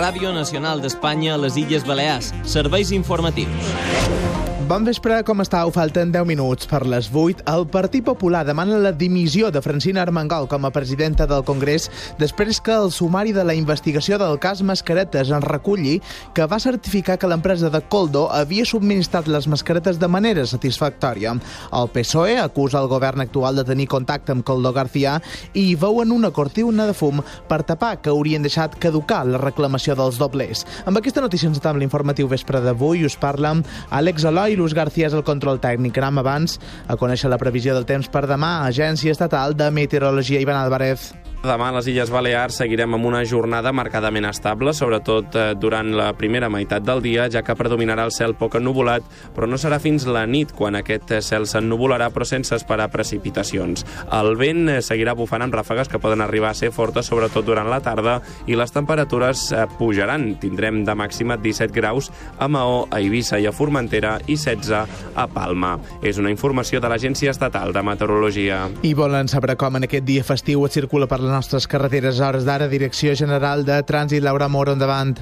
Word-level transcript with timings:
Ràdio 0.00 0.30
Nacional 0.32 0.80
d'Espanya 0.80 1.34
a 1.34 1.40
les 1.42 1.58
Illes 1.60 1.84
Balears. 1.84 2.30
Serveis 2.48 2.88
informatius. 2.96 4.49
Bon 4.70 4.84
vespre, 4.86 5.16
com 5.26 5.40
estàu? 5.42 5.72
Falten 5.74 6.12
10 6.14 6.28
minuts 6.30 6.68
per 6.70 6.84
les 6.86 7.08
8. 7.10 7.42
El 7.50 7.64
Partit 7.74 8.04
Popular 8.06 8.44
demana 8.46 8.76
la 8.78 8.92
dimissió 8.94 9.48
de 9.50 9.58
Francina 9.58 10.04
Armengol 10.04 10.44
com 10.46 10.62
a 10.62 10.70
presidenta 10.70 11.24
del 11.26 11.42
Congrés 11.42 11.88
després 12.20 12.60
que 12.62 12.76
el 12.78 12.92
sumari 12.94 13.34
de 13.34 13.42
la 13.42 13.56
investigació 13.58 14.14
del 14.22 14.38
cas 14.38 14.62
Mascaretes 14.62 15.32
en 15.34 15.42
reculli 15.42 15.96
que 16.36 16.46
va 16.46 16.60
certificar 16.62 17.16
que 17.18 17.26
l'empresa 17.26 17.66
de 17.66 17.80
Coldo 17.90 18.28
havia 18.30 18.62
subministrat 18.62 19.26
les 19.26 19.48
mascaretes 19.50 19.98
de 19.98 20.06
manera 20.06 20.46
satisfactòria. 20.46 21.34
El 21.74 21.90
PSOE 21.90 22.38
acusa 22.38 22.78
el 22.78 22.86
govern 22.94 23.26
actual 23.26 23.58
de 23.58 23.66
tenir 23.66 23.88
contacte 23.90 24.30
amb 24.30 24.46
Coldo 24.46 24.70
García 24.70 25.16
i 25.50 25.74
veuen 25.74 26.14
una 26.14 26.30
cortina 26.30 26.86
de 26.86 26.94
fum 26.94 27.24
per 27.50 27.64
tapar 27.66 27.96
que 28.04 28.14
haurien 28.14 28.46
deixat 28.46 28.78
caducar 28.78 29.24
la 29.26 29.42
reclamació 29.42 29.98
dels 29.98 30.22
doblers. 30.22 30.62
Amb 30.86 31.02
aquesta 31.02 31.26
notícia 31.26 31.50
ens 31.50 31.58
atam 31.58 31.82
l'informatiu 31.82 32.30
vespre 32.30 32.62
d'avui. 32.62 33.02
Us 33.10 33.18
parla 33.18 33.56
Àlex 33.90 34.30
Eloi 34.30 34.59
Luz 34.60 34.76
García 34.76 35.08
és 35.08 35.16
el 35.16 35.24
control 35.24 35.58
tècnic. 35.64 35.96
Anem 35.98 36.20
abans 36.20 36.58
a 36.86 36.98
conèixer 37.00 37.32
la 37.32 37.40
previsió 37.40 37.74
del 37.74 37.88
temps 37.88 38.12
per 38.12 38.26
demà. 38.28 38.60
Agència 38.68 39.16
Estatal 39.16 39.56
de 39.56 39.72
Meteorologia, 39.72 40.44
Ivan 40.44 40.60
Álvarez. 40.60 41.10
Demà 41.40 41.70
a 41.70 41.72
les 41.72 41.86
Illes 41.88 42.10
Balears 42.12 42.58
seguirem 42.60 42.92
amb 42.98 43.06
una 43.08 43.22
jornada 43.24 43.70
marcadament 43.72 44.26
estable, 44.28 44.74
sobretot 44.76 45.36
eh, 45.40 45.44
durant 45.56 45.88
la 45.96 46.10
primera 46.12 46.50
meitat 46.52 46.84
del 46.84 47.00
dia, 47.00 47.30
ja 47.32 47.40
que 47.40 47.54
predominarà 47.56 48.04
el 48.04 48.12
cel 48.12 48.34
poc 48.36 48.58
ennuvolat, 48.58 49.06
però 49.32 49.48
no 49.48 49.56
serà 49.56 49.78
fins 49.80 50.04
la 50.04 50.26
nit 50.28 50.52
quan 50.52 50.76
aquest 50.76 51.14
cel 51.24 51.46
s'ennuvolarà, 51.48 52.10
però 52.12 52.26
sense 52.28 52.52
esperar 52.58 52.90
precipitacions. 52.92 53.86
El 54.18 54.36
vent 54.36 54.68
eh, 54.68 54.74
seguirà 54.84 55.14
bufant 55.16 55.46
amb 55.46 55.56
ràfegues 55.56 55.88
que 55.88 56.02
poden 56.02 56.20
arribar 56.20 56.50
a 56.50 56.58
ser 56.58 56.68
fortes, 56.76 57.08
sobretot 57.08 57.48
durant 57.48 57.72
la 57.72 57.80
tarda, 57.80 58.18
i 58.44 58.60
les 58.60 58.76
temperatures 58.76 59.46
eh, 59.54 59.64
pujaran. 59.80 60.34
Tindrem 60.44 60.84
de 60.84 60.92
màxima 60.92 61.40
17 61.40 61.72
graus 61.72 62.12
a 62.36 62.50
Maó, 62.52 62.84
a 62.90 63.00
Eivissa 63.00 63.40
i 63.40 63.48
a 63.48 63.54
Formentera 63.56 64.18
i 64.26 64.36
16 64.36 65.16
a 65.16 65.26
Palma. 65.32 65.72
És 66.04 66.20
una 66.20 66.36
informació 66.36 66.84
de 66.84 66.92
l'Agència 66.92 67.32
Estatal 67.32 67.72
de 67.72 67.86
Meteorologia. 67.88 68.66
I 68.84 68.92
volen 68.92 69.32
saber 69.32 69.56
com 69.56 69.80
en 69.80 69.88
aquest 69.88 70.04
dia 70.04 70.28
festiu 70.34 70.68
es 70.68 70.76
circula 70.76 71.08
per 71.08 71.29
les 71.30 71.36
nostres 71.36 71.68
carreteres 71.70 72.18
hores 72.20 72.44
d'ara. 72.44 72.66
Direcció 72.68 73.14
General 73.14 73.62
de 73.64 73.78
Trànsit, 73.86 74.22
Laura 74.22 74.48
Moro, 74.48 74.72
endavant. 74.74 75.20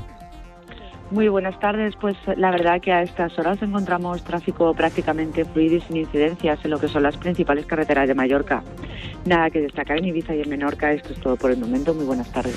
Muy 1.10 1.28
buenas 1.28 1.58
tardes. 1.60 1.94
Pues 2.00 2.16
la 2.36 2.50
verdad 2.50 2.80
que 2.80 2.92
a 2.92 3.02
estas 3.02 3.38
horas 3.38 3.60
encontramos 3.62 4.22
tráfico 4.24 4.72
prácticamente 4.74 5.44
fluido 5.44 5.76
y 5.76 5.80
sin 5.82 5.96
incidencias 5.96 6.58
en 6.64 6.70
lo 6.70 6.78
que 6.78 6.88
son 6.88 7.02
las 7.02 7.16
principales 7.16 7.66
carreteras 7.66 8.08
de 8.08 8.14
Mallorca. 8.14 8.62
Nada 9.26 9.50
que 9.50 9.60
destacar 9.60 9.98
en 9.98 10.06
Ibiza 10.06 10.34
y 10.34 10.42
en 10.42 10.48
Menorca. 10.48 10.92
Esto 10.92 11.12
es 11.12 11.20
todo 11.20 11.36
por 11.36 11.50
el 11.50 11.58
momento. 11.58 11.94
Muy 11.94 12.04
buenas 12.04 12.30
tardes. 12.32 12.56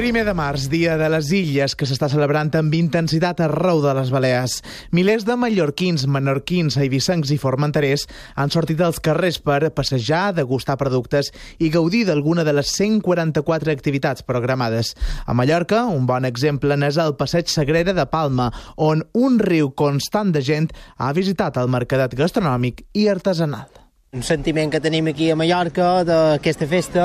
Primer 0.00 0.22
de 0.24 0.32
març, 0.32 0.62
dia 0.72 0.94
de 0.96 1.10
les 1.12 1.26
Illes, 1.36 1.74
que 1.76 1.84
s'està 1.84 2.06
celebrant 2.08 2.48
amb 2.56 2.72
intensitat 2.72 3.42
arreu 3.44 3.82
de 3.84 3.90
les 3.98 4.08
Balears. 4.08 4.54
Milers 4.96 5.26
de 5.28 5.34
mallorquins, 5.36 6.06
menorquins, 6.08 6.78
eivissencs 6.80 7.28
i 7.34 7.36
formenterers 7.42 8.06
han 8.40 8.48
sortit 8.48 8.80
als 8.80 8.96
carrers 9.04 9.36
per 9.44 9.68
passejar, 9.76 10.30
degustar 10.38 10.78
productes 10.80 11.28
i 11.60 11.68
gaudir 11.74 12.06
d'alguna 12.08 12.46
de 12.48 12.56
les 12.56 12.72
144 12.78 13.74
activitats 13.76 14.24
programades. 14.24 14.94
A 15.26 15.36
Mallorca, 15.36 15.84
un 15.84 16.08
bon 16.08 16.24
exemple 16.24 16.80
n'és 16.80 16.96
el 16.96 17.18
Passeig 17.20 17.52
Sagrera 17.52 17.92
de 17.92 18.08
Palma, 18.08 18.48
on 18.80 19.04
un 19.12 19.36
riu 19.36 19.68
constant 19.76 20.32
de 20.32 20.40
gent 20.40 20.72
ha 20.96 21.12
visitat 21.12 21.60
el 21.60 21.68
mercadet 21.68 22.16
gastronòmic 22.16 22.86
i 22.96 23.10
artesanal. 23.12 23.68
Un 24.10 24.24
sentiment 24.26 24.72
que 24.74 24.80
tenim 24.82 25.06
aquí 25.06 25.28
a 25.30 25.36
Mallorca 25.38 26.00
d'aquesta 26.02 26.66
festa 26.66 27.04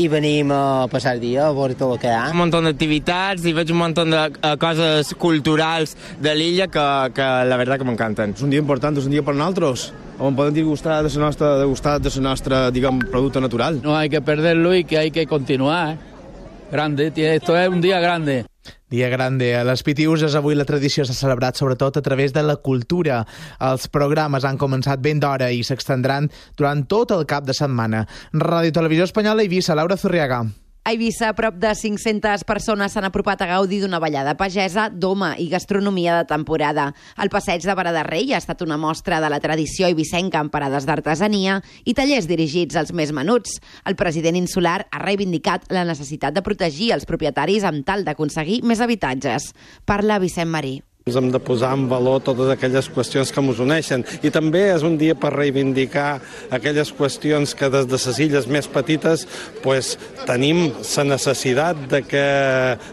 i 0.00 0.06
venim 0.08 0.48
a 0.48 0.86
passar 0.88 1.12
el 1.18 1.20
dia 1.20 1.42
a 1.44 1.52
veure 1.52 1.76
tot 1.76 1.92
el 1.92 2.00
que 2.00 2.08
hi 2.08 2.14
ha. 2.16 2.22
Un 2.32 2.40
munt 2.40 2.54
d'activitats 2.54 3.44
i 3.44 3.52
veig 3.52 3.74
un 3.74 3.78
munt 3.82 3.98
de 3.98 4.22
uh, 4.30 4.54
coses 4.56 5.12
culturals 5.20 5.92
de 6.24 6.32
l'illa 6.32 6.70
que, 6.72 6.86
que 7.12 7.28
la 7.52 7.60
veritat 7.60 7.84
que 7.84 7.90
m'encanten. 7.90 8.32
És 8.32 8.48
un 8.48 8.56
dia 8.56 8.64
important, 8.64 8.96
és 8.96 9.04
un 9.04 9.12
dia 9.12 9.26
per 9.28 9.36
nosaltres 9.36 9.90
on 10.16 10.40
podem 10.40 10.56
degustar 10.56 11.02
de 11.04 11.12
la 11.12 11.26
nostra, 11.26 11.54
degustar 11.60 11.98
de 12.00 12.16
la 12.16 12.26
nostra, 12.30 12.64
diguem, 12.72 13.04
producte 13.12 13.44
natural. 13.44 13.82
No 13.84 13.98
hay 14.00 14.08
que 14.08 14.24
perderlo 14.24 14.74
y 14.74 14.84
que 14.84 14.96
hay 14.96 15.10
que 15.10 15.26
continuar. 15.26 15.98
Grande, 16.72 17.12
esto 17.14 17.58
es 17.58 17.68
un 17.68 17.82
día 17.82 18.00
grande. 18.00 18.47
Dia 18.88 19.08
grande. 19.12 19.50
A 19.56 19.64
les 19.68 19.82
Pitiuses 19.84 20.36
avui 20.38 20.56
la 20.56 20.66
tradició 20.68 21.04
s'ha 21.04 21.16
celebrat 21.16 21.56
sobretot 21.56 21.96
a 21.96 22.04
través 22.04 22.32
de 22.36 22.44
la 22.44 22.56
cultura. 22.56 23.24
Els 23.60 23.88
programes 23.88 24.44
han 24.44 24.60
començat 24.60 25.02
ben 25.04 25.20
d'hora 25.20 25.50
i 25.52 25.64
s'extendran 25.64 26.30
durant 26.56 26.86
tot 26.88 27.12
el 27.16 27.26
cap 27.26 27.44
de 27.44 27.56
setmana. 27.56 28.06
Ràdio 28.32 28.72
Televisió 28.80 29.08
Espanyola 29.08 29.44
i 29.44 29.52
Vissa, 29.52 29.76
Laura 29.76 29.96
Zurriaga. 29.96 30.46
A 30.84 30.92
Eivissa, 30.94 31.34
prop 31.36 31.58
de 31.60 31.74
500 31.76 32.46
persones 32.48 32.94
s'han 32.94 33.04
apropat 33.04 33.42
a 33.44 33.48
gaudir 33.50 33.82
d'una 33.82 34.00
ballada 34.00 34.32
pagesa, 34.40 34.88
doma 34.88 35.34
i 35.36 35.50
gastronomia 35.52 36.16
de 36.16 36.24
temporada. 36.30 36.88
El 37.20 37.28
passeig 37.28 37.66
de 37.66 37.76
Vara 37.76 37.92
de 37.92 38.06
Rei 38.06 38.32
ha 38.32 38.40
estat 38.40 38.64
una 38.64 38.80
mostra 38.80 39.20
de 39.20 39.28
la 39.28 39.40
tradició 39.44 39.84
eivissenca 39.90 40.40
amb 40.40 40.52
parades 40.54 40.88
d'artesania 40.88 41.60
i 41.84 41.92
tallers 41.92 42.30
dirigits 42.30 42.80
als 42.80 42.94
més 42.96 43.12
menuts. 43.12 43.60
El 43.84 44.00
president 44.00 44.40
insular 44.40 44.80
ha 44.88 45.04
reivindicat 45.04 45.68
la 45.68 45.84
necessitat 45.84 46.32
de 46.32 46.46
protegir 46.46 46.94
els 46.96 47.04
propietaris 47.04 47.68
amb 47.68 47.84
tal 47.84 48.08
d'aconseguir 48.08 48.62
més 48.64 48.80
habitatges. 48.80 49.52
Parla 49.84 50.22
Vicent 50.24 50.48
Marí. 50.48 50.78
Ens 51.08 51.16
hem 51.16 51.30
de 51.32 51.40
posar 51.40 51.72
en 51.72 51.86
valor 51.88 52.20
totes 52.20 52.50
aquelles 52.52 52.90
qüestions 52.92 53.32
que 53.32 53.40
ens 53.40 53.62
uneixen. 53.64 54.04
I 54.20 54.32
també 54.34 54.66
és 54.74 54.84
un 54.84 54.98
dia 55.00 55.16
per 55.16 55.32
reivindicar 55.32 56.18
aquelles 56.52 56.92
qüestions 56.92 57.56
que 57.56 57.70
des 57.72 57.88
de 57.88 57.96
les 57.96 58.20
illes 58.26 58.50
més 58.50 58.68
petites 58.68 59.24
pues, 59.64 59.96
tenim 60.28 60.68
la 60.68 61.08
necessitat 61.14 61.88
de 61.88 62.04
que 62.04 62.28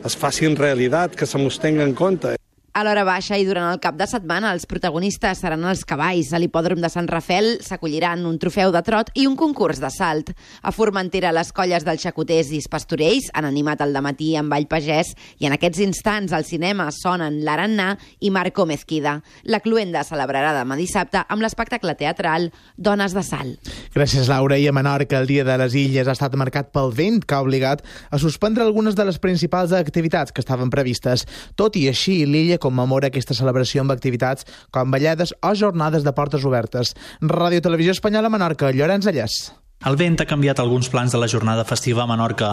es 0.07 0.15
facin 0.15 0.55
realitat, 0.55 1.19
que 1.19 1.27
se 1.27 1.41
mos 1.41 1.59
tenga 1.59 1.83
en 1.83 1.93
compte. 1.93 2.37
A 2.75 2.81
l'hora 2.83 3.05
baixa 3.07 3.37
i 3.39 3.45
durant 3.47 3.69
el 3.71 3.77
cap 3.79 3.95
de 3.95 4.03
setmana 4.03 4.49
els 4.51 4.65
protagonistes 4.67 5.39
seran 5.39 5.61
els 5.63 5.85
cavalls. 5.87 6.33
A 6.35 6.39
l'hipòdrom 6.43 6.81
de 6.83 6.89
Sant 6.91 7.05
Rafel 7.07 7.61
s'acolliran 7.63 8.25
un 8.27 8.35
trofeu 8.35 8.73
de 8.75 8.81
trot 8.83 9.13
i 9.15 9.23
un 9.29 9.37
concurs 9.39 9.79
de 9.79 9.87
salt. 9.95 10.33
A 10.59 10.73
Formentera 10.75 11.31
les 11.31 11.53
colles 11.55 11.85
dels 11.87 12.03
xacoters 12.03 12.49
i 12.51 12.59
pastorells 12.67 13.29
han 13.31 13.47
animat 13.47 13.79
el 13.85 13.95
matí 14.03 14.33
amb 14.35 14.51
Vall 14.51 14.67
Pagès 14.67 15.13
i 15.39 15.47
en 15.47 15.55
aquests 15.55 15.79
instants 15.85 16.33
al 16.35 16.43
cinema 16.43 16.89
sonen 16.91 17.37
l'Arannà 17.47 17.93
i 18.19 18.33
Marco 18.35 18.65
Mezquida. 18.67 19.21
La 19.47 19.61
Cluenda 19.63 20.03
celebrarà 20.03 20.51
demà 20.59 20.75
dissabte 20.75 21.23
amb 21.29 21.47
l'espectacle 21.47 21.95
teatral 21.95 22.49
Dones 22.75 23.15
de 23.15 23.23
Sal. 23.23 23.55
Gràcies, 23.95 24.27
Laura. 24.27 24.59
I 24.59 24.67
a 24.67 24.75
Menorca, 24.75 25.21
el 25.23 25.31
Dia 25.31 25.47
de 25.47 25.55
les 25.63 25.79
Illes 25.79 26.11
ha 26.11 26.17
estat 26.17 26.35
marcat 26.35 26.75
pel 26.75 26.91
vent 26.91 27.23
que 27.23 27.39
ha 27.39 27.47
obligat 27.47 27.87
a 28.11 28.19
suspendre 28.19 28.67
algunes 28.67 28.99
de 28.99 29.07
les 29.07 29.23
principals 29.23 29.71
activitats 29.71 30.35
que 30.35 30.43
estaven 30.43 30.75
previstes. 30.75 31.23
Tot 31.55 31.79
i 31.79 31.87
així, 31.87 32.19
l'illa 32.27 32.59
commemora 32.65 33.11
aquesta 33.13 33.37
celebració 33.37 33.85
amb 33.85 33.95
activitats 33.95 34.49
com 34.73 34.93
ballades 34.93 35.35
o 35.41 35.53
jornades 35.55 36.07
de 36.07 36.15
portes 36.17 36.47
obertes. 36.49 36.95
Ràdio 37.21 37.61
Televisió 37.65 37.95
Espanyola 37.95 38.33
Menorca, 38.33 38.73
Llorenç 38.73 39.13
Allès. 39.13 39.39
El 39.85 39.99
vent 40.01 40.15
ha 40.17 40.25
canviat 40.25 40.57
alguns 40.57 40.87
plans 40.89 41.13
de 41.13 41.19
la 41.21 41.27
jornada 41.29 41.61
festiva 41.69 42.01
a 42.01 42.07
Menorca. 42.09 42.47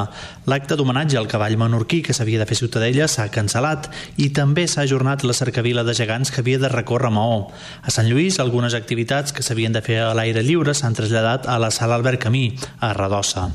L'acte 0.53 0.77
d'homenatge 0.77 1.17
al 1.17 1.29
cavall 1.33 1.55
menorquí 1.57 2.03
que 2.05 2.13
s'havia 2.13 2.37
de 2.43 2.45
fer 2.45 2.59
Ciutadella 2.59 3.07
s'ha 3.09 3.25
cancel·lat 3.33 3.87
i 4.21 4.27
també 4.37 4.67
s'ha 4.69 4.83
ajornat 4.85 5.25
la 5.25 5.33
cercavila 5.33 5.81
de 5.81 5.95
gegants 5.97 6.29
que 6.29 6.43
havia 6.43 6.61
de 6.61 6.69
recórrer 6.69 7.09
Maó. 7.09 7.47
A 7.81 7.95
Sant 7.95 8.11
Lluís, 8.11 8.37
algunes 8.37 8.77
activitats 8.77 9.33
que 9.33 9.41
s'havien 9.47 9.73
de 9.73 9.81
fer 9.81 10.03
a 10.05 10.11
l'aire 10.13 10.43
lliure 10.45 10.75
s'han 10.77 10.93
traslladat 10.99 11.49
a 11.49 11.57
la 11.57 11.71
sala 11.73 11.97
Albert 11.97 12.21
Camí, 12.27 12.43
a 12.85 12.93
Radossa. 12.93 13.47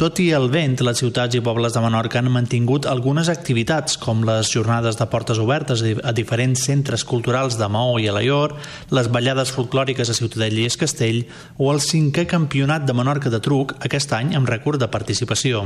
Tot 0.00 0.22
i 0.24 0.30
el 0.32 0.48
vent, 0.48 0.78
les 0.80 1.04
ciutats 1.04 1.36
i 1.36 1.44
pobles 1.44 1.76
de 1.76 1.84
Menorca 1.84 2.22
han 2.22 2.32
mantingut 2.32 2.88
algunes 2.88 3.28
activitats, 3.28 3.98
com 4.00 4.24
les 4.24 4.48
jornades 4.48 4.96
de 4.96 5.08
portes 5.12 5.42
obertes 5.42 5.84
a 5.84 6.16
diferents 6.16 6.64
centres 6.64 7.04
culturals 7.04 7.60
de 7.60 7.68
Maó 7.68 8.00
i 8.00 8.08
Alaior, 8.08 8.56
les 8.88 9.12
ballades 9.12 9.52
folclòriques 9.52 10.08
a 10.08 10.16
Ciutadella 10.16 10.64
i 10.64 10.72
Escastell 10.72 11.26
o 11.58 11.68
el 11.74 11.84
cinquè 11.84 12.24
campionat 12.24 12.88
de 12.88 12.96
Menorca 12.96 13.17
Menorca 13.18 13.30
de 13.34 13.40
Truc 13.42 13.72
aquest 13.82 14.12
any 14.14 14.34
amb 14.38 14.46
rècord 14.46 14.78
de 14.78 14.86
participació. 14.86 15.64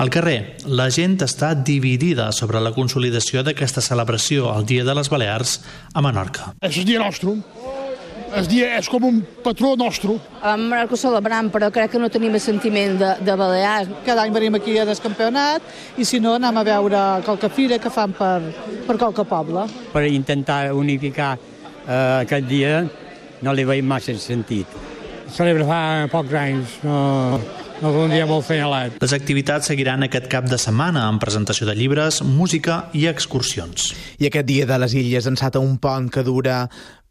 Al 0.00 0.08
carrer, 0.08 0.56
la 0.64 0.88
gent 0.88 1.18
està 1.20 1.52
dividida 1.52 2.30
sobre 2.32 2.60
la 2.60 2.72
consolidació 2.72 3.42
d'aquesta 3.44 3.82
celebració 3.84 4.48
al 4.48 4.64
Dia 4.64 4.84
de 4.84 4.94
les 4.96 5.10
Balears 5.12 5.60
a 5.92 6.00
Menorca. 6.00 6.54
És 6.62 6.78
el 6.78 6.86
dia 6.88 7.02
nostre. 7.02 7.36
El 8.36 8.48
dia 8.48 8.70
és 8.78 8.88
com 8.88 9.04
un 9.04 9.20
patró 9.44 9.74
nostre. 9.76 10.16
A 10.40 10.56
Menorca 10.56 10.96
celebrant, 10.96 11.52
però 11.52 11.68
crec 11.70 11.92
que 11.92 12.00
no 12.00 12.08
tenim 12.08 12.32
el 12.32 12.40
sentiment 12.40 12.96
de, 12.96 13.12
de 13.20 13.36
Balears. 13.36 13.92
Cada 14.08 14.24
any 14.24 14.32
venim 14.32 14.56
aquí 14.56 14.78
a 14.80 14.88
descampionat 14.88 16.00
i 16.00 16.08
si 16.08 16.20
no 16.20 16.38
anem 16.40 16.62
a 16.62 16.64
veure 16.64 17.04
qualque 17.28 17.52
fira 17.52 17.76
que 17.76 17.92
fan 17.92 18.16
per, 18.16 18.40
per 18.88 18.96
qualque 18.96 19.28
poble. 19.28 19.68
Per 19.92 20.08
intentar 20.08 20.72
unificar 20.72 21.34
eh, 21.36 22.24
aquest 22.24 22.48
dia 22.48 22.86
no 23.44 23.52
li 23.52 23.68
veiem 23.68 23.84
massa 23.84 24.16
sentit 24.16 24.85
celebra 25.34 25.66
fa 25.68 25.80
pocs 26.12 26.34
anys, 26.38 26.76
no, 26.86 27.40
no 27.82 27.92
un 28.04 28.12
dia 28.14 28.26
molt 28.28 28.46
senyalat. 28.48 28.98
Les 29.02 29.14
activitats 29.16 29.68
seguiran 29.72 30.06
aquest 30.06 30.28
cap 30.32 30.46
de 30.48 30.58
setmana 30.60 31.06
amb 31.10 31.22
presentació 31.22 31.68
de 31.68 31.76
llibres, 31.78 32.22
música 32.22 32.86
i 32.96 33.06
excursions. 33.10 33.92
I 34.20 34.30
aquest 34.30 34.48
dia 34.48 34.68
de 34.68 34.78
les 34.82 34.94
Illes 34.96 35.28
ensata 35.30 35.62
un 35.62 35.76
pont 35.82 36.08
que 36.12 36.24
dura 36.26 36.66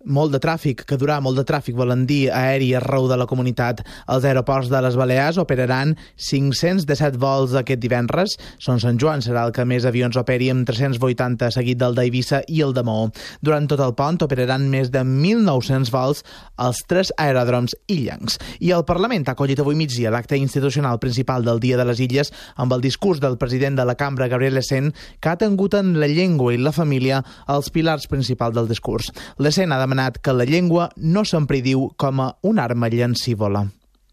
molt 0.06 0.34
de 0.36 0.40
tràfic, 0.42 0.84
que 0.88 0.98
durà 1.00 1.18
molt 1.24 1.40
de 1.40 1.46
tràfic, 1.48 1.76
volen 1.76 2.06
dir 2.08 2.30
aeri 2.34 2.72
arreu 2.78 3.08
de 3.10 3.18
la 3.18 3.28
comunitat. 3.30 3.82
Els 4.12 4.26
aeroports 4.26 4.70
de 4.72 4.82
les 4.86 4.98
Balears 4.98 5.40
operaran 5.42 5.96
517 6.16 7.18
vols 7.22 7.56
aquest 7.58 7.82
divendres. 7.82 8.36
Son 8.62 8.80
Sant 8.82 9.00
Joan 9.02 9.24
serà 9.26 9.46
el 9.48 9.54
que 9.56 9.66
més 9.68 9.86
avions 9.86 10.18
operi 10.20 10.52
amb 10.54 10.68
380, 10.68 11.50
seguit 11.54 11.80
del 11.82 11.98
d'Eivissa 11.98 12.44
i 12.48 12.62
el 12.66 12.76
de 12.76 12.84
Maó. 12.86 13.10
Durant 13.42 13.68
tot 13.72 13.82
el 13.84 13.96
pont 13.98 14.22
operaran 14.26 14.70
més 14.72 14.92
de 14.94 15.02
1.900 15.04 15.92
vols 15.94 16.24
als 16.62 16.84
tres 16.88 17.12
aeròdroms 17.18 17.76
illencs. 17.92 18.40
I 18.62 18.72
el 18.78 18.86
Parlament 18.88 19.28
ha 19.28 19.36
acollit 19.36 19.60
avui 19.60 19.76
migdia 19.76 20.14
l'acte 20.14 20.38
institucional 20.38 21.00
principal 21.04 21.44
del 21.46 21.60
Dia 21.60 21.80
de 21.82 21.88
les 21.90 22.00
Illes 22.04 22.32
amb 22.56 22.74
el 22.74 22.84
discurs 22.86 23.20
del 23.24 23.40
president 23.42 23.80
de 23.80 23.86
la 23.86 23.98
cambra, 24.00 24.30
Gabriel 24.32 24.62
Essent, 24.62 24.94
que 25.20 25.34
ha 25.34 25.40
tingut 25.42 25.76
en 25.76 25.96
la 26.00 26.08
llengua 26.08 26.54
i 26.54 26.62
la 26.62 26.76
família 26.76 27.24
els 27.52 27.72
pilars 27.74 28.08
principals 28.12 28.56
del 28.56 28.70
discurs. 28.70 29.12
L'Essent 29.42 29.74
ha 29.74 29.82
demanat 29.82 29.95
que 30.22 30.34
la 30.34 30.46
llengua 30.46 30.90
no 30.96 31.24
s'empri 31.26 31.62
diu 31.62 31.90
com 31.98 32.22
a 32.22 32.38
una 32.42 32.64
arma 32.64 32.90
llancívola. 32.90 33.66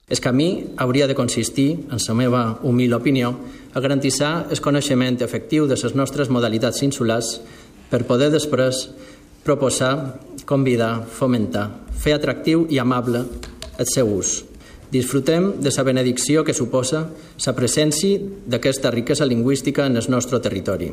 El 0.09 0.21
camí 0.21 0.75
hauria 0.77 1.07
de 1.07 1.15
consistir, 1.15 1.87
en 1.91 1.99
la 1.99 2.15
meva 2.15 2.59
humil 2.63 2.93
opinió, 2.93 3.35
a 3.73 3.81
garantir 3.81 4.13
el 4.23 4.61
coneixement 4.61 5.23
efectiu 5.23 5.67
de 5.67 5.77
les 5.77 5.95
nostres 5.95 6.29
modalitats 6.29 6.83
insulars 6.83 7.41
per 7.89 8.05
poder 8.05 8.31
després 8.31 8.91
proposar, 9.45 10.21
convidar, 10.45 11.07
fomentar, 11.07 11.71
fer 11.97 12.15
atractiu 12.15 12.67
i 12.69 12.79
amable 12.79 13.25
el 13.79 13.87
seu 13.87 14.11
ús. 14.13 14.45
Disfrutem 14.93 15.63
de 15.65 15.71
la 15.73 15.83
benedicció 15.83 16.45
que 16.45 16.53
suposa 16.53 17.07
la 17.47 17.55
presència 17.57 18.21
d'aquesta 18.47 18.91
riquesa 18.91 19.25
lingüística 19.25 19.87
en 19.87 19.97
el 19.97 20.11
nostre 20.11 20.41
territori. 20.41 20.93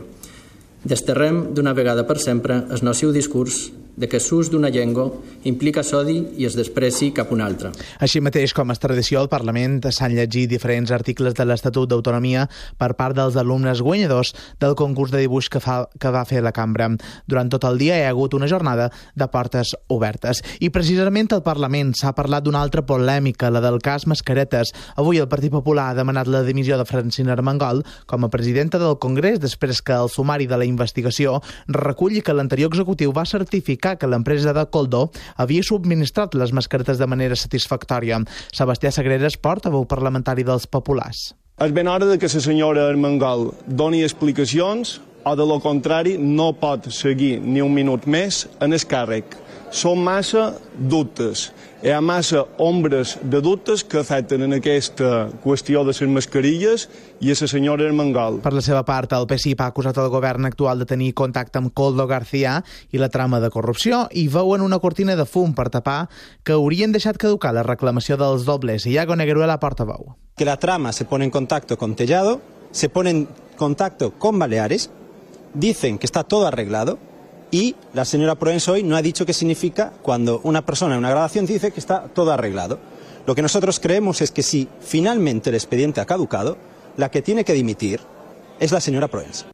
Desterrem 0.83 1.53
d'una 1.53 1.74
vegada 1.74 2.07
per 2.07 2.19
sempre 2.24 2.63
el 2.71 2.80
nociu 2.88 3.12
discurs 3.12 3.68
de 3.97 4.07
que 4.07 4.19
l'ús 4.19 4.50
d'una 4.51 4.69
llengua 4.69 5.09
implica 5.47 5.83
sodi 5.83 6.19
i 6.38 6.45
es 6.47 6.56
despreci 6.56 7.12
cap 7.15 7.31
una 7.31 7.45
altra. 7.47 7.71
Així 8.00 8.21
mateix, 8.24 8.53
com 8.56 8.71
és 8.71 8.80
tradició, 8.80 9.21
al 9.21 9.30
Parlament 9.31 9.80
s'han 9.91 10.15
llegit 10.15 10.50
diferents 10.51 10.91
articles 10.91 11.36
de 11.36 11.45
l'Estatut 11.45 11.89
d'Autonomia 11.89 12.45
per 12.80 12.94
part 13.00 13.18
dels 13.18 13.38
alumnes 13.39 13.81
guanyadors 13.81 14.33
del 14.59 14.75
concurs 14.80 15.12
de 15.12 15.24
dibuix 15.24 15.50
que, 15.50 15.62
fa, 15.63 15.81
que 16.00 16.12
va 16.12 16.25
fer 16.27 16.44
la 16.44 16.53
cambra. 16.56 16.89
Durant 17.27 17.50
tot 17.51 17.65
el 17.68 17.80
dia 17.81 17.97
hi 17.97 18.06
ha 18.06 18.13
hagut 18.13 18.36
una 18.38 18.47
jornada 18.47 18.89
de 19.15 19.27
portes 19.27 19.74
obertes. 19.88 20.44
I 20.59 20.71
precisament 20.75 21.31
al 21.35 21.44
Parlament 21.44 21.94
s'ha 21.97 22.13
parlat 22.15 22.45
d'una 22.45 22.62
altra 22.63 22.85
polèmica, 22.88 23.51
la 23.51 23.63
del 23.63 23.81
cas 23.83 24.07
Mascaretes. 24.07 24.71
Avui 24.95 25.19
el 25.19 25.27
Partit 25.31 25.51
Popular 25.51 25.89
ha 25.92 25.97
demanat 25.97 26.30
la 26.31 26.44
dimissió 26.47 26.77
de 26.80 26.88
Francina 26.88 27.33
Armengol 27.35 27.83
com 28.07 28.24
a 28.24 28.31
presidenta 28.31 28.80
del 28.80 28.97
Congrés 29.00 29.39
després 29.44 29.81
que 29.83 29.95
el 29.95 30.12
sumari 30.12 30.47
de 30.47 30.59
la 30.59 30.68
investigació 30.68 31.39
reculli 31.68 32.24
que 32.24 32.35
l'anterior 32.35 32.71
executiu 32.71 33.13
va 33.15 33.27
certificar 33.27 33.79
explicar 33.80 33.98
que 33.98 34.08
l'empresa 34.08 34.54
de 34.54 34.66
Coldó 34.70 35.10
havia 35.38 35.64
subministrat 35.64 36.36
les 36.36 36.52
mascaretes 36.52 37.00
de 37.00 37.08
manera 37.08 37.36
satisfactòria. 37.36 38.20
Sebastià 38.52 38.92
Sagreres, 38.92 39.38
portaveu 39.38 39.86
parlamentari 39.86 40.44
dels 40.44 40.68
Populars. 40.68 41.34
És 41.60 41.72
ben 41.72 41.88
hora 41.88 42.06
de 42.06 42.18
que 42.18 42.28
la 42.28 42.42
senyora 42.42 42.90
Armengol 42.90 43.54
doni 43.66 44.04
explicacions 44.04 45.00
o, 45.24 45.36
de 45.36 45.46
lo 45.46 45.60
contrari, 45.60 46.18
no 46.18 46.54
pot 46.54 46.90
seguir 46.92 47.40
ni 47.40 47.62
un 47.62 47.74
minut 47.74 48.06
més 48.08 48.48
en 48.60 48.74
el 48.74 48.84
càrrec. 48.88 49.36
Són 49.69 50.01
massa 50.04 50.54
dubtes 50.74 51.50
hi 51.80 51.94
ha 51.95 52.01
massa 52.04 52.42
ombres 52.60 53.13
de 53.24 53.39
dubtes 53.39 53.86
que 53.88 54.01
afecten 54.01 54.42
en 54.44 54.57
aquesta 54.57 55.30
qüestió 55.39 55.86
de 55.86 55.94
les 55.94 56.01
mascarilles 56.12 56.89
i 57.24 57.31
a 57.31 57.38
la 57.39 57.48
senyora 57.48 57.86
Armengol. 57.88 58.42
Per 58.44 58.51
la 58.51 58.63
seva 58.66 58.81
part, 58.83 59.13
el 59.16 59.27
PSIP 59.30 59.62
ha 59.63 59.69
acusat 59.71 59.95
el 60.04 60.10
govern 60.12 60.44
actual 60.50 60.83
de 60.83 60.89
tenir 60.89 61.13
contacte 61.16 61.62
amb 61.62 61.71
Coldo 61.71 62.04
García 62.07 62.57
i 62.92 63.00
la 63.00 63.07
trama 63.07 63.39
de 63.39 63.50
corrupció 63.50 64.10
i 64.12 64.27
veuen 64.27 64.62
una 64.62 64.81
cortina 64.83 65.16
de 65.16 65.24
fum 65.24 65.54
per 65.56 65.69
tapar 65.71 66.10
que 66.44 66.57
haurien 66.57 66.92
deixat 66.92 67.16
caducar 67.16 67.54
la 67.56 67.63
reclamació 67.63 68.19
dels 68.19 68.44
dobles. 68.44 68.83
Iago 68.86 69.16
Negruela, 69.16 69.60
portaveu. 69.60 70.18
Que 70.36 70.44
la 70.44 70.60
trama 70.60 70.92
se 70.92 71.06
pone 71.06 71.24
en 71.24 71.31
contacto 71.31 71.77
con 71.77 71.95
Tellado, 71.95 72.42
se 72.71 72.89
pone 72.89 73.10
en 73.12 73.27
contacto 73.56 74.12
con 74.19 74.38
Baleares, 74.38 74.89
dicen 75.54 75.98
que 75.98 76.06
está 76.06 76.25
todo 76.25 76.45
arreglado, 76.45 77.00
y 77.51 77.75
la 77.94 78.06
señora 78.06 78.36
Proenz 78.36 78.68
hoy 78.68 78.84
no 78.84 78.96
ha 78.96 79.01
dicho 79.01 79.25
qué 79.25 79.34
significa 79.34 79.92
cuando 80.01 80.40
una 80.44 80.66
persona 80.66 80.94
en 80.94 81.00
una 81.00 81.10
grabación 81.10 81.46
dice 81.46 81.72
que 81.72 81.80
está 81.80 82.04
todo 82.04 82.31
arreglado. 82.31 82.80
Lo 83.25 83.36
que 83.36 83.42
nosotros 83.42 83.80
creemos 83.80 84.22
es 84.22 84.31
que 84.31 84.44
si 84.44 84.68
finalmente 84.81 85.50
el 85.50 85.56
expediente 85.56 86.01
ha 86.01 86.06
caducado, 86.06 86.57
la 86.98 87.10
que 87.10 87.22
tiene 87.22 87.44
que 87.44 87.54
dimitir 87.54 88.00
es 88.60 88.72
la 88.72 88.81
señora 88.81 89.07
Proenz. 89.07 89.46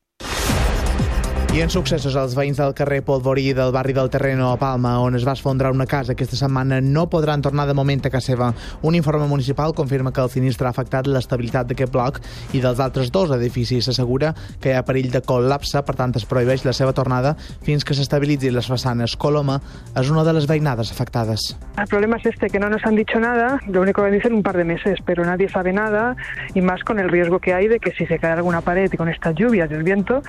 I 1.55 1.61
en 1.63 1.69
successos, 1.71 2.17
els 2.19 2.33
veïns 2.35 2.57
del 2.59 2.73
carrer 2.75 2.97
Polvorí 3.07 3.53
del 3.55 3.69
barri 3.71 3.93
del 3.95 4.09
Terreno 4.11 4.49
a 4.51 4.57
Palma, 4.59 4.97
on 4.99 5.15
es 5.15 5.23
va 5.23 5.31
esfondrar 5.37 5.69
una 5.71 5.85
casa 5.87 6.11
aquesta 6.11 6.35
setmana, 6.35 6.81
no 6.83 7.05
podran 7.07 7.39
tornar 7.39 7.63
de 7.69 7.73
moment 7.73 8.01
a 8.03 8.09
casa 8.11 8.33
seva. 8.33 8.49
Un 8.83 8.97
informe 8.99 9.23
municipal 9.29 9.71
confirma 9.73 10.11
que 10.11 10.19
el 10.19 10.27
sinistre 10.33 10.67
ha 10.67 10.73
afectat 10.75 11.07
l'estabilitat 11.07 11.69
d'aquest 11.69 11.93
bloc 11.93 12.19
i 12.51 12.59
dels 12.59 12.81
altres 12.83 13.07
dos 13.07 13.31
edificis. 13.31 13.87
S'assegura 13.87 14.33
que 14.59 14.73
hi 14.73 14.75
ha 14.75 14.83
perill 14.83 15.07
de 15.13 15.21
col·lapse, 15.23 15.79
per 15.87 15.95
tant 15.95 16.17
es 16.19 16.27
prohibeix 16.27 16.65
la 16.67 16.73
seva 16.75 16.91
tornada 16.91 17.37
fins 17.63 17.87
que 17.87 17.95
s'estabilitzin 17.95 18.51
les 18.51 18.67
façanes. 18.67 19.15
Coloma 19.15 19.61
és 19.95 20.11
una 20.11 20.27
de 20.27 20.35
les 20.35 20.49
veïnades 20.51 20.91
afectades. 20.91 21.53
El 21.79 21.87
problema 21.87 22.17
es 22.17 22.25
este, 22.33 22.49
que 22.49 22.59
no 22.59 22.67
nos 22.69 22.83
han 22.83 22.99
dicho 22.99 23.17
nada, 23.21 23.61
lo 23.67 23.79
único 23.79 24.03
que 24.03 24.11
dicen 24.11 24.33
un 24.33 24.43
par 24.43 24.57
de 24.57 24.65
meses, 24.65 24.99
pero 25.05 25.23
nadie 25.23 25.47
sabe 25.47 25.71
nada 25.71 26.17
y 26.53 26.59
más 26.59 26.83
con 26.83 26.99
el 26.99 27.07
riesgo 27.07 27.39
que 27.39 27.53
hay 27.53 27.69
de 27.69 27.79
que 27.79 27.91
si 27.91 28.05
se 28.07 28.19
cae 28.19 28.33
alguna 28.33 28.59
pared 28.59 28.91
y 28.91 28.97
con 28.97 29.07
estas 29.07 29.35
lluvias 29.35 29.71
y 29.71 29.73
el 29.73 29.83
viento, 29.83 30.21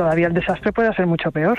todavía 0.00 0.28
el 0.28 0.32
desastre 0.32 0.72
puede 0.72 0.94
ser 0.94 1.06
mucho 1.06 1.30
peor. 1.30 1.58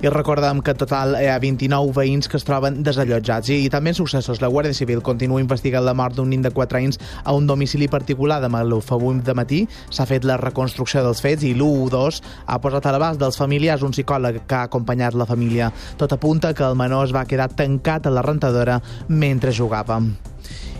I 0.00 0.08
recordem 0.08 0.62
que 0.62 0.70
en 0.70 0.78
total 0.80 1.16
hi 1.20 1.28
ha 1.28 1.36
29 1.40 1.92
veïns 1.92 2.28
que 2.28 2.38
es 2.40 2.44
troben 2.48 2.78
desallotjats. 2.86 3.50
I, 3.52 3.58
i 3.66 3.72
també 3.72 3.92
successos, 3.96 4.40
la 4.40 4.48
Guàrdia 4.48 4.76
Civil 4.76 5.02
continua 5.04 5.42
investigant 5.42 5.84
la 5.84 5.92
mort 5.96 6.16
d'un 6.16 6.30
nin 6.32 6.44
de 6.44 6.52
4 6.56 6.80
anys 6.80 7.00
a 7.24 7.34
un 7.36 7.46
domicili 7.46 7.88
particular 7.92 8.40
de 8.40 8.48
Maluf. 8.48 8.88
Avui 8.96 9.20
de 9.24 9.34
matí 9.36 9.62
s'ha 9.90 10.08
fet 10.08 10.24
la 10.24 10.38
reconstrucció 10.40 11.02
dels 11.04 11.20
fets 11.20 11.44
i 11.44 11.52
l'U2 11.56 12.22
ha 12.46 12.60
posat 12.64 12.88
a 12.88 12.94
l'abast 12.96 13.20
dels 13.20 13.36
familiars 13.36 13.84
un 13.84 13.92
psicòleg 13.92 14.46
que 14.46 14.56
ha 14.56 14.70
acompanyat 14.70 15.12
la 15.12 15.28
família. 15.28 15.68
Tot 16.00 16.16
apunta 16.16 16.54
que 16.56 16.64
el 16.64 16.80
menor 16.80 17.10
es 17.10 17.12
va 17.16 17.26
quedar 17.28 17.50
tancat 17.52 18.08
a 18.08 18.14
la 18.14 18.24
rentadora 18.24 18.80
mentre 19.08 19.52
jugava. 19.52 20.00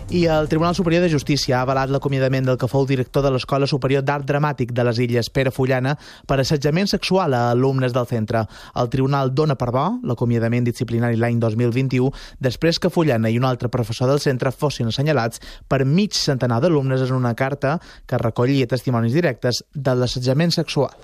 I 0.09 0.23
el 0.25 0.47
Tribunal 0.47 0.73
Superior 0.73 1.03
de 1.03 1.09
Justícia 1.11 1.57
ha 1.57 1.65
avalat 1.65 1.89
l'acomiadament 1.91 2.45
del 2.47 2.55
que 2.55 2.69
fou 2.71 2.85
director 2.87 3.25
de 3.25 3.31
l'Escola 3.33 3.67
Superior 3.67 4.05
d'Art 4.07 4.23
Dramàtic 4.29 4.69
de 4.71 4.85
les 4.87 5.01
Illes, 5.03 5.27
Pere 5.35 5.51
Fullana, 5.51 5.97
per 6.23 6.37
assetjament 6.39 6.87
sexual 6.87 7.35
a 7.35 7.41
alumnes 7.51 7.91
del 7.91 8.07
centre. 8.07 8.45
El 8.79 8.87
Tribunal 8.93 9.33
dona 9.35 9.57
per 9.59 9.67
bo 9.75 9.83
l'acomiadament 10.07 10.63
disciplinari 10.69 11.19
l'any 11.19 11.41
2021 11.43 12.13
després 12.39 12.79
que 12.79 12.93
Fullana 12.93 13.27
i 13.27 13.35
un 13.35 13.49
altre 13.51 13.67
professor 13.67 14.07
del 14.07 14.23
centre 14.23 14.55
fossin 14.55 14.87
assenyalats 14.93 15.43
per 15.67 15.83
mig 15.83 16.15
centenar 16.15 16.61
d'alumnes 16.63 17.03
en 17.03 17.13
una 17.19 17.35
carta 17.35 17.75
que 18.07 18.23
recollia 18.23 18.71
testimonis 18.71 19.19
directes 19.19 19.65
de 19.75 19.99
l'assetjament 19.99 20.55
sexual. 20.55 20.95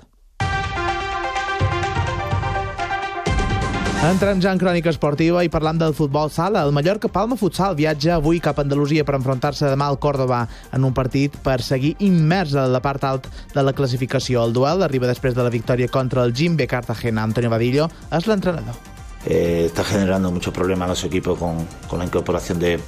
Entrem 4.04 4.36
ja 4.36 4.50
en 4.52 4.58
crònica 4.60 4.90
esportiva 4.92 5.40
i 5.46 5.48
parlant 5.48 5.78
del 5.80 5.94
futbol 5.96 6.28
sala. 6.28 6.60
El 6.66 6.74
Mallorca 6.76 7.08
Palma 7.08 7.38
Futsal 7.40 7.72
viatja 7.78 8.18
avui 8.18 8.36
cap 8.42 8.58
a 8.58 8.64
Andalusia 8.66 9.00
per 9.00 9.14
enfrontar-se 9.16 9.70
demà 9.70 9.86
al 9.88 9.96
Córdoba 9.96 10.42
en 10.76 10.84
un 10.84 10.92
partit 10.92 11.38
per 11.40 11.62
seguir 11.64 11.94
immers 12.04 12.52
a 12.52 12.66
la 12.68 12.82
part 12.84 13.06
alta 13.08 13.32
de 13.54 13.64
la 13.64 13.72
classificació. 13.72 14.42
El 14.44 14.52
duel 14.52 14.84
arriba 14.84 15.08
després 15.08 15.32
de 15.32 15.40
la 15.46 15.48
victòria 15.48 15.88
contra 15.88 16.20
el 16.28 16.34
Jimbe 16.36 16.66
Cartagena. 16.68 17.24
Antonio 17.24 17.48
Vadillo 17.48 17.88
és 18.12 18.28
l'entrenador. 18.28 18.76
Eh, 19.24 19.64
está 19.70 19.84
generando 19.84 20.30
muchos 20.30 20.52
problemas 20.52 20.90
a 20.90 20.94
su 20.94 21.06
equipo 21.06 21.34
con, 21.36 21.64
con 21.88 21.98
la 21.98 22.04
incorporación 22.04 22.58
de, 22.58 22.78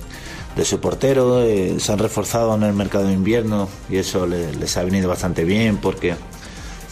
de 0.55 0.65
su 0.67 0.81
portero. 0.81 1.41
Eh, 1.41 1.81
se 1.81 1.93
han 1.93 1.99
reforzado 1.99 2.55
en 2.57 2.63
el 2.65 2.75
mercado 2.75 3.07
de 3.07 3.15
invierno 3.15 3.71
y 3.89 3.97
eso 3.97 4.27
les, 4.27 4.55
les 4.57 4.77
ha 4.77 4.85
venido 4.85 5.09
bastante 5.09 5.45
bien 5.45 5.79
porque 5.79 6.15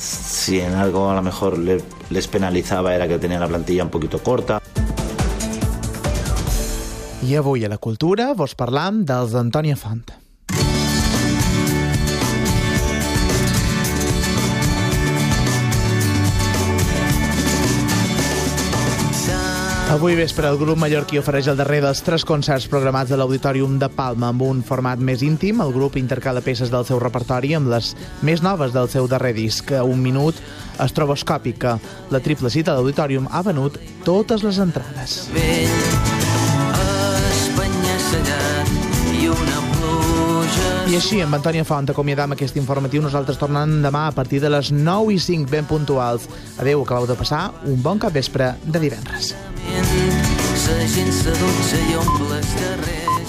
si 0.04 0.60
en 0.60 0.74
algo 0.74 1.10
a 1.10 1.14
lo 1.14 1.22
mejor 1.22 1.58
le, 1.58 1.80
les 2.10 2.28
penalizaba 2.28 2.94
era 2.94 3.08
que 3.08 3.18
tenían 3.18 3.40
la 3.40 3.48
plantilla 3.48 3.84
un 3.84 3.90
poquito 3.90 4.18
corta. 4.18 4.60
I 7.22 7.36
avui 7.36 7.64
a 7.64 7.70
la 7.72 7.78
cultura 7.78 8.34
vos 8.36 8.54
parlam 8.54 9.04
dels 9.08 9.32
d'Antònia 9.32 9.78
Font. 9.80 10.23
Avui 19.94 20.16
vespre 20.18 20.48
el 20.50 20.56
grup 20.58 20.74
mallorquí 20.82 21.20
ofereix 21.20 21.46
el 21.52 21.58
darrer 21.60 21.76
dels 21.84 22.00
tres 22.02 22.24
concerts 22.26 22.64
programats 22.66 23.12
a 23.14 23.18
l'Auditorium 23.20 23.76
de 23.78 23.86
Palma 23.94 24.32
amb 24.32 24.42
un 24.42 24.64
format 24.66 24.98
més 24.98 25.22
íntim. 25.22 25.60
El 25.62 25.70
grup 25.70 25.94
intercala 26.00 26.42
peces 26.42 26.72
del 26.72 26.82
seu 26.88 26.98
repertori 26.98 27.52
amb 27.54 27.70
les 27.70 27.92
més 28.26 28.42
noves 28.42 28.74
del 28.74 28.90
seu 28.90 29.06
darrer 29.06 29.30
disc, 29.38 29.70
un 29.70 30.02
minut 30.02 30.42
estroboscòpica. 30.82 31.76
La 32.10 32.18
triple 32.18 32.50
cita 32.50 32.74
a 32.74 32.80
l'Auditorium 32.80 33.30
ha 33.30 33.44
venut 33.46 33.78
totes 34.02 34.42
les 34.42 34.58
entrades. 34.66 35.30
I 40.90 40.98
així, 40.98 41.22
amb 41.22 41.38
Antònia 41.38 41.62
Font, 41.62 41.94
acomiadam 41.94 42.34
aquest 42.34 42.58
informatiu. 42.58 43.06
Nosaltres 43.06 43.38
tornem 43.38 43.78
demà 43.86 44.08
a 44.10 44.18
partir 44.18 44.42
de 44.42 44.50
les 44.50 44.74
9 44.74 45.14
i 45.14 45.22
5, 45.22 45.46
ben 45.54 45.70
puntuals. 45.70 46.26
Adeu, 46.58 46.82
acabeu 46.82 47.06
de 47.06 47.22
passar 47.22 47.52
un 47.62 47.78
bon 47.78 48.02
cap 48.02 48.10
vespre 48.10 48.56
de 48.66 48.88
divendres. 48.90 49.36
La 50.84 50.86
gent 50.86 51.12
dotze 51.40 51.80
i 51.90 51.96
omple 51.96 52.36
els 52.36 52.54
darrers 52.60 53.03